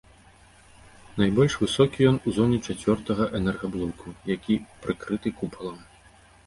Найбольш 1.23 1.57
высокі 1.63 2.07
ён 2.13 2.17
у 2.31 2.33
зоне 2.39 2.57
чацвёртага 2.67 3.23
энергаблоку, 3.41 4.19
які 4.35 4.61
прыкрыты 4.89 5.29
купалам. 5.43 5.79